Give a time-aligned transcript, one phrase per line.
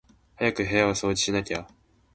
[0.39, 1.67] 早く部屋を掃除しなきゃ